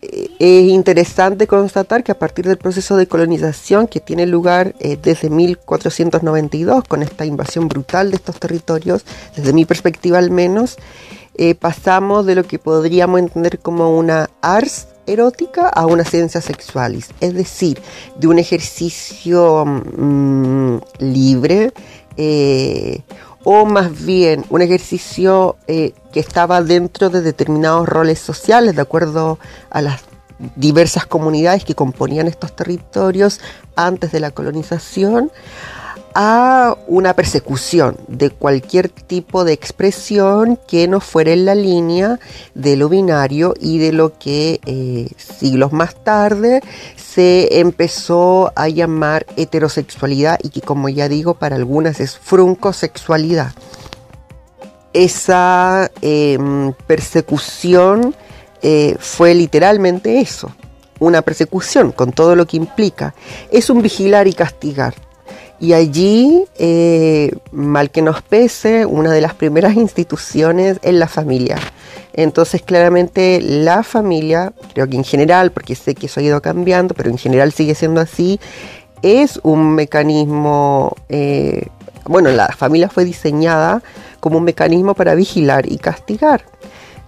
Eh, 0.02 0.28
es 0.38 0.66
interesante 0.68 1.48
constatar 1.48 2.04
que 2.04 2.12
a 2.12 2.20
partir 2.20 2.46
del 2.50 2.58
proceso 2.58 2.98
de 2.98 3.08
colonización 3.08 3.88
que 3.88 4.02
tiene 4.02 4.26
lugar 4.26 4.76
desde 5.02 5.30
1492, 5.30 6.84
con 6.84 7.02
esta 7.02 7.24
invasión 7.24 7.70
brutal 7.70 8.10
de 8.10 8.18
estos 8.18 8.38
territorios, 8.38 9.06
desde 9.38 9.54
mi 9.54 9.64
perspectiva 9.64 10.18
al 10.18 10.32
menos, 10.32 10.76
pasamos 11.62 12.26
de 12.26 12.36
lo 12.36 12.44
que 12.44 12.60
podríamos 12.60 13.22
entender 13.22 13.60
como 13.60 13.98
una 13.98 14.30
ars 14.42 14.88
erótica 15.08 15.68
a 15.68 15.86
una 15.86 16.04
ciencia 16.04 16.42
sexualis, 16.42 17.10
es 17.20 17.34
decir, 17.34 17.82
de 18.18 18.28
un 18.28 18.40
ejercicio 18.40 19.66
mm, 19.66 20.78
libre 21.00 21.74
eh, 22.18 23.02
o 23.44 23.66
más 23.66 24.06
bien 24.06 24.44
un 24.50 24.62
ejercicio 24.62 25.56
eh, 25.68 25.94
que 26.12 26.20
estaba 26.20 26.62
dentro 26.62 27.10
de 27.10 27.22
determinados 27.22 27.88
roles 27.88 28.20
sociales, 28.20 28.76
de 28.76 28.82
acuerdo 28.82 29.38
a 29.70 29.82
las 29.82 30.02
diversas 30.56 31.06
comunidades 31.06 31.64
que 31.64 31.76
componían 31.76 32.28
estos 32.28 32.56
territorios 32.56 33.40
antes 33.76 34.12
de 34.12 34.20
la 34.20 34.32
colonización, 34.32 35.32
a 36.18 36.78
una 36.88 37.14
persecución 37.14 37.98
de 38.08 38.30
cualquier 38.30 38.88
tipo 38.88 39.44
de 39.44 39.52
expresión 39.52 40.58
que 40.66 40.88
no 40.88 41.02
fuera 41.02 41.34
en 41.34 41.46
la 41.46 41.56
línea 41.56 42.20
de 42.54 42.78
lo 42.78 42.88
binario 42.88 43.54
y 43.60 43.80
de 43.80 43.92
lo 43.92 44.18
que 44.18 44.62
eh, 44.66 45.10
siglos 45.18 45.74
más 45.74 46.02
tarde 46.06 46.62
se 46.96 47.60
empezó 47.60 48.54
a 48.56 48.70
llamar 48.70 49.26
heterosexualidad 49.36 50.40
y 50.42 50.50
que 50.50 50.62
como 50.62 50.88
ya 50.88 51.10
digo 51.10 51.34
para 51.34 51.58
algunas 51.58 52.00
es 52.00 52.18
fruncosexualidad. 52.18 53.52
Esa 54.94 55.92
em, 56.02 56.72
persecución 56.88 58.16
eh, 58.62 58.96
fue 59.00 59.36
literalmente 59.36 60.22
eso, 60.22 60.50
una 61.00 61.22
persecución 61.22 61.92
con 61.92 62.14
todo 62.14 62.38
lo 62.38 62.46
que 62.46 62.56
implica. 62.56 63.14
Es 63.52 63.70
un 63.70 63.82
vigilar 63.82 64.28
y 64.28 64.34
castigar 64.34 64.96
y 65.60 65.74
allí, 65.74 66.44
eh, 66.58 67.32
mal 67.52 67.90
que 67.90 68.02
nos 68.02 68.22
pese, 68.22 68.86
una 68.86 69.12
de 69.12 69.22
las 69.22 69.34
primeras 69.34 69.76
instituciones 69.76 70.80
es 70.82 70.94
la 70.94 71.08
familia. 71.08 71.58
Entonces, 72.14 72.62
claramente 72.62 73.42
la 73.42 73.84
familia, 73.84 74.54
creo 74.74 74.88
que 74.88 74.98
en 74.98 75.04
general, 75.04 75.52
porque 75.52 75.76
sé 75.76 75.96
que 75.96 76.08
eso 76.08 76.20
ha 76.20 76.24
ido 76.24 76.42
cambiando, 76.42 76.94
pero 76.94 77.10
en 77.10 77.18
general 77.18 77.52
sigue 77.52 77.76
siendo 77.76 78.02
así, 78.02 78.40
es 79.02 79.40
un 79.44 79.76
mecanismo, 79.76 80.96
eh, 81.10 81.68
bueno, 82.06 82.32
la 82.32 82.48
familia 82.50 82.90
fue 82.90 83.06
diseñada 83.06 83.82
como 84.20 84.38
un 84.38 84.44
mecanismo 84.44 84.94
para 84.94 85.16
vigilar 85.16 85.72
y 85.72 85.78
castigar. 85.78 86.44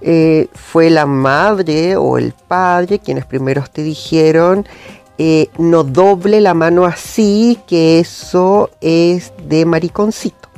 Eh, 0.01 0.47
fue 0.53 0.91
la 0.91 1.07
madre 1.07 1.95
o 1.95 2.19
el 2.19 2.33
padre 2.47 2.99
quienes 2.99 3.25
primero 3.25 3.63
te 3.71 3.81
dijeron 3.81 4.67
eh, 5.17 5.49
no 5.57 5.83
doble 5.83 6.41
la 6.41 6.53
mano 6.53 6.85
así, 6.85 7.57
que 7.67 7.99
eso 7.99 8.69
es 8.81 9.33
de 9.47 9.65
mariconcito, 9.65 10.49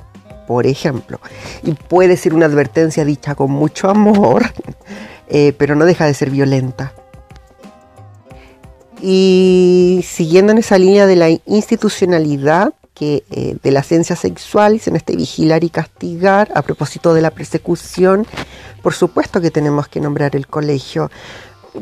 por 0.47 0.67
ejemplo. 0.67 1.19
Y 1.63 1.73
puede 1.73 2.17
ser 2.17 2.33
una 2.33 2.45
advertencia 2.45 3.05
dicha 3.05 3.35
con 3.35 3.51
mucho 3.51 3.89
amor, 3.89 4.43
eh, 5.29 5.53
pero 5.57 5.75
no 5.75 5.85
deja 5.85 6.05
de 6.05 6.13
ser 6.13 6.29
violenta. 6.29 6.93
Y 9.01 10.03
siguiendo 10.05 10.51
en 10.51 10.57
esa 10.57 10.77
línea 10.77 11.07
de 11.07 11.15
la 11.15 11.29
institucionalidad 11.45 12.73
que, 12.93 13.23
eh, 13.31 13.55
de 13.63 13.71
la 13.71 13.81
ciencia 13.81 14.17
sexual, 14.17 14.81
en 14.85 14.97
este 14.97 15.15
vigilar 15.15 15.63
y 15.63 15.69
castigar, 15.69 16.51
a 16.53 16.61
propósito 16.61 17.13
de 17.13 17.21
la 17.21 17.31
persecución, 17.31 18.27
por 18.81 18.93
supuesto 18.93 19.39
que 19.39 19.51
tenemos 19.51 19.87
que 19.87 20.01
nombrar 20.01 20.35
el 20.35 20.47
colegio. 20.47 21.09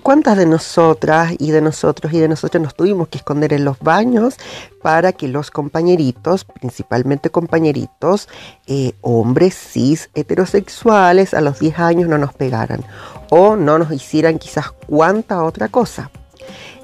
¿Cuántas 0.03 0.37
de 0.37 0.45
nosotras 0.45 1.33
y 1.39 1.51
de 1.51 1.61
nosotros 1.61 2.11
y 2.11 2.19
de 2.19 2.27
nosotros 2.27 2.61
nos 2.61 2.75
tuvimos 2.75 3.07
que 3.07 3.19
esconder 3.19 3.53
en 3.53 3.63
los 3.63 3.79
baños 3.79 4.35
para 4.81 5.13
que 5.13 5.29
los 5.29 5.49
compañeritos, 5.49 6.43
principalmente 6.43 7.29
compañeritos, 7.29 8.27
eh, 8.67 8.93
hombres 9.01 9.55
cis 9.55 10.09
heterosexuales, 10.13 11.33
a 11.33 11.41
los 11.41 11.59
10 11.59 11.79
años 11.79 12.09
no 12.09 12.17
nos 12.17 12.33
pegaran 12.33 12.83
o 13.29 13.55
no 13.55 13.79
nos 13.79 13.91
hicieran 13.91 14.39
quizás 14.39 14.71
cuánta 14.87 15.43
otra 15.43 15.69
cosa? 15.69 16.11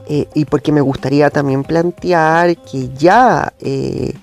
Eh, 0.07 0.27
y 0.33 0.45
porque 0.45 0.71
me 0.71 0.81
gustaría 0.81 1.29
también 1.29 1.63
plantear 1.63 2.55
que 2.57 2.89
ya 2.93 3.53
eh, 3.59 4.13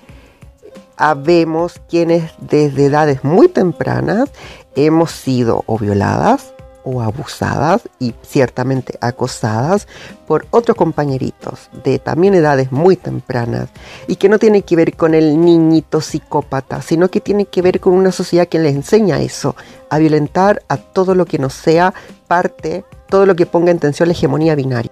quienes 1.89 2.31
desde 2.39 2.85
edades 2.85 3.23
muy 3.23 3.47
tempranas 3.47 4.29
hemos 4.75 5.11
sido 5.11 5.63
o 5.65 5.77
violadas 5.77 6.53
o 6.83 7.01
abusadas 7.01 7.81
y 7.99 8.13
ciertamente 8.21 8.97
acosadas 9.01 9.87
por 10.27 10.45
otros 10.51 10.77
compañeritos 10.77 11.69
de 11.83 11.99
también 11.99 12.33
edades 12.33 12.71
muy 12.71 12.95
tempranas 12.95 13.69
y 14.07 14.15
que 14.15 14.29
no 14.29 14.39
tiene 14.39 14.63
que 14.63 14.75
ver 14.75 14.95
con 14.95 15.13
el 15.13 15.39
niñito 15.39 16.01
psicópata, 16.01 16.81
sino 16.81 17.09
que 17.09 17.21
tiene 17.21 17.45
que 17.45 17.61
ver 17.61 17.79
con 17.79 17.93
una 17.93 18.11
sociedad 18.11 18.47
que 18.47 18.59
les 18.59 18.75
enseña 18.75 19.19
eso, 19.19 19.55
a 19.89 19.97
violentar 19.97 20.63
a 20.67 20.77
todo 20.77 21.15
lo 21.15 21.25
que 21.25 21.39
no 21.39 21.49
sea 21.49 21.93
parte, 22.27 22.85
todo 23.09 23.25
lo 23.25 23.35
que 23.35 23.45
ponga 23.45 23.71
en 23.71 23.79
tensión 23.79 24.07
la 24.07 24.13
hegemonía 24.13 24.55
binaria 24.55 24.91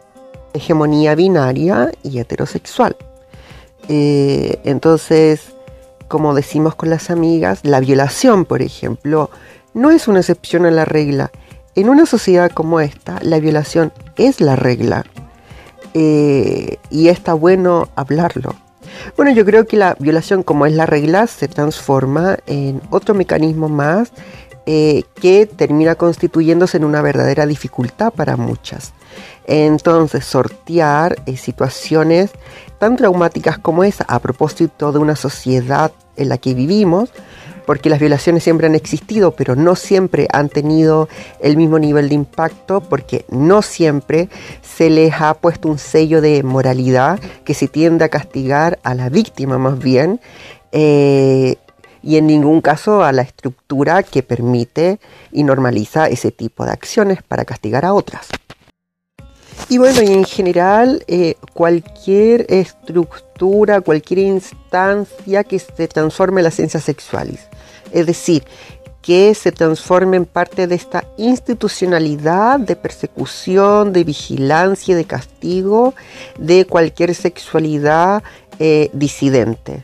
hegemonía 0.54 1.16
binaria 1.16 1.92
y 2.04 2.20
heterosexual. 2.20 2.96
Eh, 3.88 4.60
entonces, 4.64 5.54
como 6.08 6.34
decimos 6.34 6.76
con 6.76 6.90
las 6.90 7.10
amigas, 7.10 7.60
la 7.64 7.80
violación, 7.80 8.46
por 8.46 8.62
ejemplo, 8.62 9.30
no 9.74 9.92
es 9.92 10.08
una 10.08 10.20
excepción 10.20 10.66
a 10.66 10.72
la 10.72 10.86
regla. 10.86 11.32
En 11.80 11.88
una 11.88 12.06
sociedad 12.06 12.52
como 12.52 12.82
esta, 12.82 13.20
la 13.22 13.40
violación 13.40 13.94
es 14.18 14.42
la 14.42 14.58
regla. 14.58 15.06
Eh, 15.94 16.76
y 16.90 17.08
está 17.08 17.34
bueno 17.34 17.88
hablarlo. 17.96 18.54
Bueno, 19.16 19.32
yo 19.32 19.46
creo 19.46 19.66
que 19.66 19.78
la 19.78 19.96
violación, 19.98 20.44
como 20.44 20.66
es 20.66 20.74
la 20.74 20.86
regla, 20.86 21.26
se 21.26 21.48
transforma 21.48 22.38
en 22.48 22.82
otro 22.90 23.16
mecanismo 23.16 23.70
más 23.70 24.12
eh, 24.66 25.04
que 25.22 25.46
termina 25.46 25.96
constituyéndose 25.96 26.76
en 26.76 26.84
una 26.84 27.02
verdadera 27.02 27.46
dificultad 27.46 28.12
para 28.12 28.36
muchas. 28.36 28.92
Entonces, 29.46 30.26
sortear 30.26 31.16
eh, 31.28 31.38
situaciones 31.38 32.32
tan 32.78 32.98
traumáticas 32.98 33.58
como 33.58 33.86
esa 33.86 34.04
a 34.10 34.20
propósito 34.20 34.92
de 34.92 35.00
una 35.00 35.16
sociedad 35.16 35.94
en 36.18 36.28
la 36.28 36.40
que 36.40 36.54
vivimos, 36.54 37.10
porque 37.70 37.92
las 37.92 38.00
violaciones 38.00 38.44
siempre 38.44 38.66
han 38.66 38.74
existido, 38.74 39.36
pero 39.36 39.56
no 39.56 39.76
siempre 39.76 40.28
han 40.34 40.50
tenido 40.50 41.08
el 41.40 41.56
mismo 41.56 41.78
nivel 41.78 42.10
de 42.10 42.16
impacto, 42.16 42.82
porque 42.82 43.26
no 43.30 43.62
siempre 43.62 44.28
se 44.64 44.90
les 44.90 45.14
ha 45.22 45.36
puesto 45.36 45.68
un 45.68 45.78
sello 45.78 46.20
de 46.20 46.42
moralidad 46.42 47.20
que 47.44 47.54
se 47.54 47.68
tiende 47.68 48.06
a 48.06 48.10
castigar 48.10 48.80
a 48.82 48.96
la 48.96 49.10
víctima 49.10 49.60
más 49.60 49.78
bien. 49.78 50.20
Eh, 50.72 51.58
y 52.02 52.18
en 52.18 52.26
ningún 52.26 52.62
caso 52.62 53.04
a 53.04 53.12
la 53.12 53.22
estructura 53.22 54.02
que 54.02 54.24
permite 54.24 55.00
y 55.32 55.44
normaliza 55.44 56.08
ese 56.08 56.32
tipo 56.32 56.66
de 56.66 56.72
acciones 56.72 57.22
para 57.22 57.46
castigar 57.46 57.86
a 57.86 57.94
otras. 57.94 58.30
Y 59.68 59.78
bueno, 59.78 60.02
y 60.02 60.08
en 60.08 60.26
general 60.26 61.04
eh, 61.08 61.36
cualquier 61.54 62.48
estructura, 62.50 63.82
cualquier 63.82 64.22
instancia 64.22 65.44
que 65.44 65.60
se 65.60 65.88
transforme 65.88 66.40
en 66.40 66.46
las 66.46 66.56
ciencias 66.56 66.84
sexuales, 66.84 67.49
es 67.92 68.06
decir, 68.06 68.44
que 69.02 69.34
se 69.34 69.52
transforme 69.52 70.18
en 70.18 70.26
parte 70.26 70.68
de 70.68 70.76
esta 70.76 71.06
institucionalidad 71.18 72.60
de 72.60 72.76
persecución, 72.76 73.94
de 73.94 74.04
vigilancia, 74.04 74.96
de 74.96 75.06
castigo 75.06 75.94
de 76.38 76.66
cualquier 76.66 77.16
sexualidad 77.16 78.22
eh, 78.60 78.90
disidente. 78.94 79.82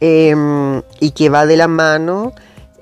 Em, 0.00 0.82
y 1.00 1.12
que 1.12 1.30
va 1.30 1.46
de 1.46 1.56
la 1.56 1.68
mano 1.68 2.34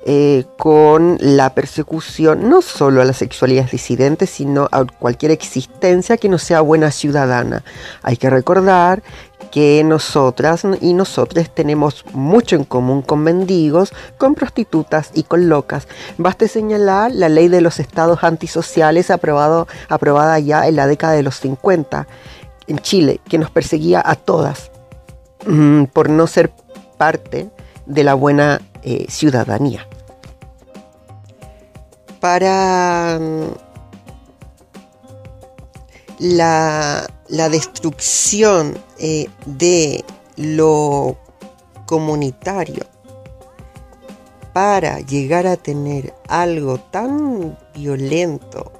eh, 0.05 0.47
con 0.59 1.17
la 1.21 1.55
persecución 1.55 2.49
no 2.49 2.61
solo 2.61 3.03
a 3.03 3.05
las 3.05 3.19
sexualidades 3.19 3.71
disidentes, 3.71 4.31
sino 4.31 4.69
a 4.73 4.85
cualquier 4.85 5.31
existencia 5.31 6.17
que 6.17 6.29
no 6.29 6.39
sea 6.39 6.61
buena 6.61 6.91
ciudadana. 6.91 7.63
Hay 8.03 8.17
que 8.17 8.29
recordar 8.29 9.03
que 9.53 9.85
nosotras 9.85 10.67
y 10.81 10.95
nosotros 10.95 11.51
tenemos 11.55 12.05
mucho 12.15 12.57
en 12.57 12.65
común 12.65 13.03
con 13.03 13.21
mendigos, 13.21 13.93
con 14.19 14.35
prostitutas 14.35 15.11
y 15.15 15.23
con 15.23 15.49
locas. 15.49 15.87
Baste 16.19 16.49
señalar 16.49 17.13
la 17.13 17.29
ley 17.29 17.47
de 17.47 17.61
los 17.61 17.79
estados 17.79 18.25
antisociales 18.25 19.09
aprobado, 19.11 19.69
aprobada 19.89 20.39
ya 20.41 20.67
en 20.67 20.75
la 20.75 20.89
década 20.89 21.13
de 21.13 21.23
los 21.23 21.37
50 21.37 22.09
en 22.67 22.79
Chile, 22.79 23.21
que 23.29 23.39
nos 23.39 23.51
perseguía 23.51 24.03
a 24.05 24.17
todas 24.17 24.73
mm, 25.47 25.85
por 25.85 26.11
no 26.11 26.27
ser 26.27 26.51
parte 26.97 27.51
de 27.87 28.05
la 28.05 28.15
buena 28.15 28.61
eh, 28.83 29.07
ciudadanía. 29.09 29.87
Para 32.21 33.19
mm, 33.21 33.47
la, 36.19 37.09
destrucción 37.29 38.79
eh, 38.99 39.27
de 39.47 40.05
lo 40.37 41.17
comunitario 41.87 42.87
para 44.53 45.01
llegar 45.01 45.47
a 45.47 45.57
tener 45.57 46.13
algo 46.29 46.79
tan 46.79 47.59
violento 47.75 48.73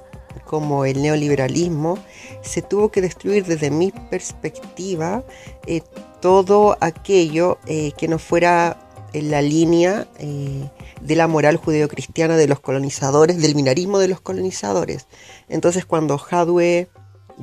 como 0.45 0.85
el 0.85 1.01
neoliberalismo, 1.01 1.97
se 2.41 2.61
tuvo 2.61 2.91
que 2.91 3.01
destruir 3.01 3.45
desde 3.45 3.71
mi 3.71 3.91
perspectiva 3.91 5.23
eh, 5.65 5.81
todo 6.21 6.77
aquello 6.79 7.57
que 7.65 8.07
no 8.07 8.19
fuera 8.19 8.77
en 9.13 9.31
la 9.31 9.41
línea 9.41 10.07
eh, 10.19 10.69
de 11.01 11.15
la 11.15 11.27
moral 11.27 11.57
judeocristiana 11.57 12.35
de 12.35 12.47
los 12.47 12.59
colonizadores, 12.59 13.41
del 13.41 13.53
binarismo 13.53 13.99
de 13.99 14.07
los 14.07 14.21
colonizadores. 14.21 15.07
Entonces 15.49 15.85
cuando 15.85 16.19
Hadwe 16.19 16.89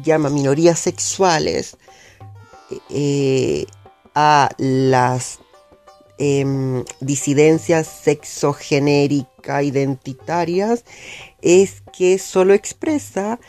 llama 0.03 0.31
minorías 0.31 0.79
sexuales 0.79 1.77
eh, 2.91 3.67
a 4.15 4.51
las 4.59 5.39
em, 6.19 6.85
disidencias 7.01 7.87
sexogenéricas 7.87 9.65
identitarias, 9.65 10.85
es 11.41 11.83
que 11.97 12.19
solo 12.19 12.55
expresa 12.55 13.41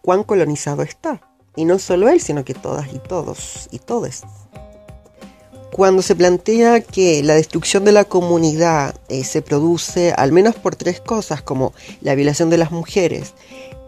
cuán 0.00 0.22
colonizado 0.22 0.82
está. 0.82 1.20
Y 1.56 1.64
no 1.64 1.78
solo 1.78 2.08
él, 2.08 2.20
sino 2.20 2.44
que 2.44 2.54
todas 2.54 2.92
y 2.94 2.98
todos 3.00 3.68
y 3.72 3.78
todos 3.78 4.22
cuando 5.72 6.02
se 6.02 6.14
plantea 6.14 6.82
que 6.82 7.22
la 7.22 7.32
destrucción 7.32 7.86
de 7.86 7.92
la 7.92 8.04
comunidad 8.04 8.94
eh, 9.08 9.24
se 9.24 9.40
produce 9.40 10.12
al 10.12 10.30
menos 10.30 10.54
por 10.54 10.76
tres 10.76 11.00
cosas, 11.00 11.40
como 11.40 11.72
la 12.02 12.14
violación 12.14 12.50
de 12.50 12.58
las 12.58 12.70
mujeres, 12.70 13.32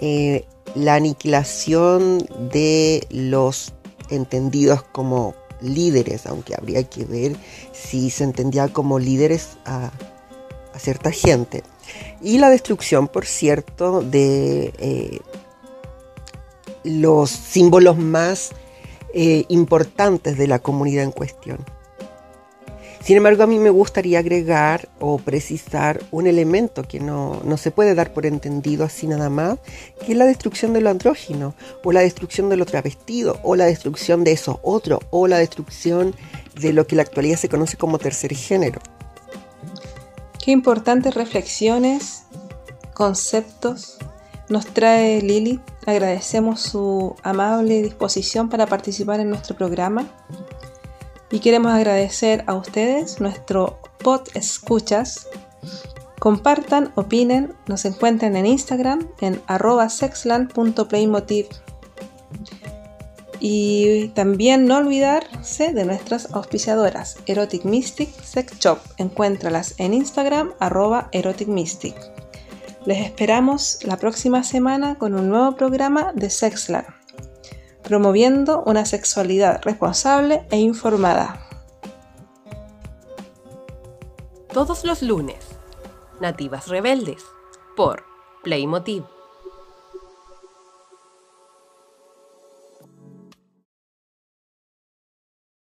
eh, 0.00 0.46
la 0.74 0.94
aniquilación 0.94 2.26
de 2.50 3.06
los 3.10 3.74
entendidos 4.08 4.82
como 4.82 5.34
líderes, 5.60 6.24
aunque 6.24 6.54
habría 6.54 6.82
que 6.84 7.04
ver 7.04 7.36
si 7.72 8.08
se 8.08 8.24
entendía 8.24 8.68
como 8.68 8.98
líderes 8.98 9.58
a, 9.66 9.92
cierta 10.78 11.10
gente, 11.10 11.62
y 12.22 12.38
la 12.38 12.48
destrucción, 12.48 13.08
por 13.08 13.26
cierto, 13.26 14.00
de 14.00 14.72
eh, 14.78 15.20
los 16.82 17.28
símbolos 17.28 17.98
más 17.98 18.52
importantes 19.14 20.36
de 20.36 20.46
la 20.46 20.58
comunidad 20.58 21.04
en 21.04 21.12
cuestión. 21.12 21.58
Sin 23.04 23.18
embargo, 23.18 23.42
a 23.42 23.46
mí 23.46 23.58
me 23.58 23.68
gustaría 23.68 24.20
agregar 24.20 24.88
o 24.98 25.18
precisar 25.18 26.02
un 26.10 26.26
elemento 26.26 26.84
que 26.84 27.00
no, 27.00 27.42
se 27.58 27.70
puede 27.70 27.94
dar 27.94 28.14
por 28.14 28.24
entendido 28.24 28.82
así 28.82 29.06
nada 29.06 29.28
más, 29.28 29.58
que 30.06 30.12
es 30.12 30.18
la 30.18 30.24
destrucción 30.24 30.72
de 30.72 30.80
lo 30.80 30.88
andrógino, 30.88 31.54
o 31.82 31.92
la 31.92 32.00
destrucción 32.00 32.48
de 32.48 32.56
lo 32.56 32.64
travestido, 32.64 33.38
o 33.42 33.56
la 33.56 33.66
destrucción 33.66 34.24
de 34.24 34.32
eso 34.32 34.58
otro, 34.62 35.00
o 35.10 35.26
la 35.26 35.36
destrucción 35.36 36.14
de 36.58 36.72
lo 36.72 36.86
que 36.86 36.94
en 36.94 36.96
la 36.96 37.02
actualidad 37.02 37.36
se 37.36 37.50
conoce 37.50 37.76
como 37.76 37.98
tercer 37.98 38.34
género. 38.34 38.80
Qué 40.42 40.52
importantes 40.52 41.14
reflexiones, 41.14 42.22
conceptos 42.94 43.98
nos 44.48 44.64
trae 44.66 45.20
Lili. 45.20 45.60
Agradecemos 45.86 46.60
su 46.60 47.14
amable 47.22 47.82
disposición 47.82 48.48
para 48.48 48.66
participar 48.66 49.20
en 49.20 49.30
nuestro 49.30 49.56
programa 49.56 50.06
y 51.30 51.40
queremos 51.40 51.72
agradecer 51.72 52.44
a 52.46 52.54
ustedes, 52.54 53.20
nuestro 53.20 53.80
pod 53.98 54.20
escuchas. 54.34 55.26
Compartan, 56.20 56.92
opinen, 56.94 57.54
nos 57.66 57.84
encuentran 57.84 58.36
en 58.36 58.46
Instagram 58.46 59.08
en 59.20 59.42
arroba 59.46 59.88
sexland.playmotiv. 59.88 61.48
Y 63.40 64.08
también 64.14 64.66
no 64.66 64.78
olvidarse 64.78 65.74
de 65.74 65.84
nuestras 65.84 66.32
auspiciadoras, 66.32 67.18
Erotic 67.26 67.64
Mystic 67.64 68.08
Sex 68.22 68.58
Shop. 68.58 68.78
Encuéntralas 68.96 69.74
en 69.78 69.92
Instagram, 69.92 70.54
arroba 70.60 71.08
Erotic. 71.12 71.48
Les 72.86 72.98
esperamos 72.98 73.78
la 73.82 73.96
próxima 73.96 74.42
semana 74.42 74.98
con 74.98 75.14
un 75.14 75.30
nuevo 75.30 75.56
programa 75.56 76.12
de 76.14 76.28
Sexland, 76.28 76.86
promoviendo 77.82 78.62
una 78.66 78.84
sexualidad 78.84 79.62
responsable 79.62 80.46
e 80.50 80.58
informada. 80.58 81.40
Todos 84.52 84.84
los 84.84 85.00
lunes, 85.02 85.46
Nativas 86.20 86.68
Rebeldes, 86.68 87.24
por 87.74 88.04
Playmotiv. 88.42 89.13